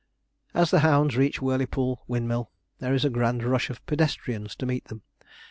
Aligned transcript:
As 0.55 0.71
the 0.71 0.79
hounds 0.79 1.15
reach 1.15 1.43
Whirleypool 1.43 1.99
Windmill, 2.07 2.49
there 2.79 2.95
is 2.95 3.05
a 3.05 3.09
grand 3.11 3.43
rush 3.43 3.69
of 3.69 3.85
pedestrians 3.85 4.55
to 4.55 4.65
meet 4.65 4.85
them. 4.85 5.03